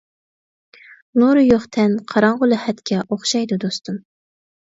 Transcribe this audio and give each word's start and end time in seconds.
نۇرى 1.23 1.43
يوق 1.47 1.67
تەن 1.77 1.93
قاراڭغۇ 2.13 2.49
لەھەتكە 2.53 3.03
ئوخشايدۇ 3.05 3.59
دوستۇم. 3.65 4.01